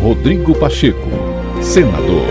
[0.00, 1.08] Rodrigo Pacheco,
[1.62, 2.26] senador.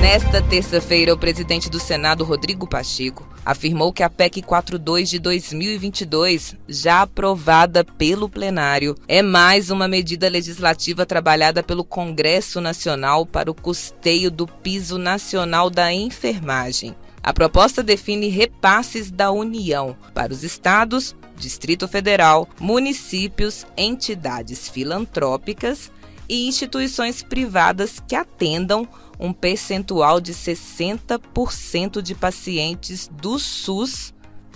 [0.00, 6.56] Nesta terça-feira, o presidente do Senado, Rodrigo Pacheco, afirmou que a PEC 42 de 2022,
[6.68, 13.54] já aprovada pelo plenário, é mais uma medida legislativa trabalhada pelo Congresso Nacional para o
[13.54, 16.94] custeio do piso nacional da enfermagem.
[17.28, 25.92] A proposta define repasses da União para os estados, Distrito Federal, municípios, entidades filantrópicas
[26.26, 28.88] e instituições privadas que atendam
[29.20, 34.14] um percentual de 60% de pacientes do SUS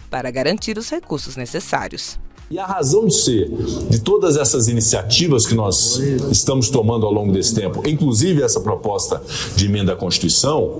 [0.09, 2.19] para garantir os recursos necessários.
[2.53, 3.51] E a razão de ser
[3.89, 5.97] de todas essas iniciativas que nós
[6.31, 9.23] estamos tomando ao longo desse tempo, inclusive essa proposta
[9.57, 10.75] de emenda à Constituição,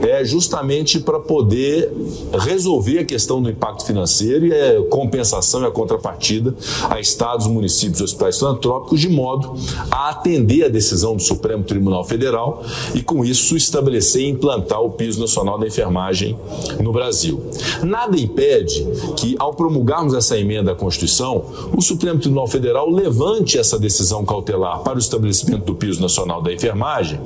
[0.00, 1.92] é justamente para poder
[2.40, 6.56] resolver a questão do impacto financeiro e a compensação e a contrapartida
[6.90, 9.54] a estados, municípios e hospitais filantrópicos, de modo
[9.92, 12.64] a atender a decisão do Supremo Tribunal Federal
[12.96, 16.36] e, com isso, estabelecer e implantar o piso nacional da enfermagem
[16.80, 17.40] no Brasil.
[17.80, 18.84] Nada impede
[19.16, 21.44] que, ao promulgarmos essa emenda à Constituição, Constituição,
[21.76, 26.52] o Supremo Tribunal Federal levante essa decisão cautelar para o estabelecimento do piso nacional da
[26.52, 27.20] enfermagem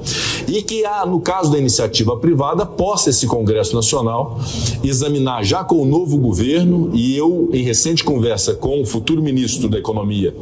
[0.49, 4.39] e que, no caso da iniciativa privada, possa esse Congresso Nacional
[4.83, 9.69] examinar já com o novo governo e eu, em recente conversa com o futuro ministro
[9.69, 10.35] da Economia,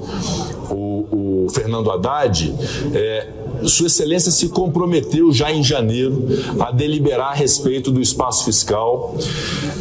[0.71, 2.55] o, o Fernando Haddad,
[2.95, 3.29] é,
[3.65, 6.27] sua Excelência se comprometeu já em janeiro
[6.61, 9.17] a deliberar a respeito do espaço fiscal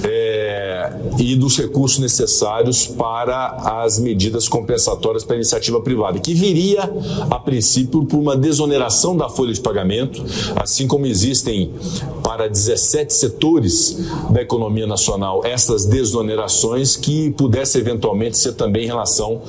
[0.03, 6.89] é, e dos recursos necessários para as medidas compensatórias para a iniciativa privada, que viria,
[7.29, 10.23] a princípio, por uma desoneração da folha de pagamento,
[10.55, 11.71] assim como existem
[12.23, 13.97] para 17 setores
[14.29, 19.41] da economia nacional essas desonerações que pudesse eventualmente ser também em relação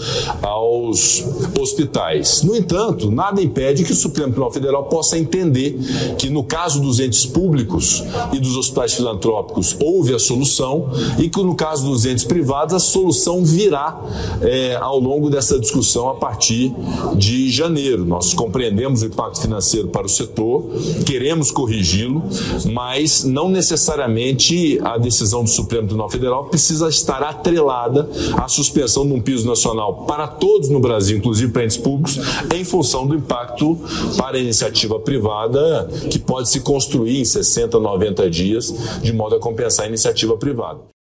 [0.43, 1.25] aos
[1.59, 2.43] hospitais.
[2.43, 5.79] No entanto, nada impede que o Supremo Tribunal Federal possa entender
[6.19, 11.43] que no caso dos entes públicos e dos hospitais filantrópicos houve a solução e que
[11.43, 14.01] no caso dos entes privados a solução virá
[14.43, 16.75] é, ao longo dessa discussão a partir
[17.17, 18.05] de janeiro.
[18.05, 20.67] Nós compreendemos o impacto financeiro para o setor,
[21.07, 22.23] queremos corrigi-lo,
[22.65, 29.13] mas não necessariamente a decisão do Supremo Tribunal Federal precisa estar atrelada à suspensão de
[29.13, 32.19] um piso nacional para todos no Brasil, inclusive para entes públicos,
[32.55, 33.79] em função do impacto
[34.17, 39.41] para a iniciativa privada que pode se construir em 60, 90 dias, de modo a
[39.41, 40.94] compensar a iniciativa privada.